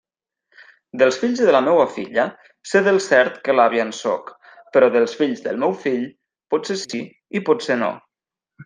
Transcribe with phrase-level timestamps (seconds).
[1.01, 2.23] Dels fills de la meua filla,
[2.71, 4.33] sé del cert que l'àvia en sóc;
[4.77, 6.05] però dels fills del meu fill,
[6.55, 7.05] potser sí
[7.41, 7.97] i potser no.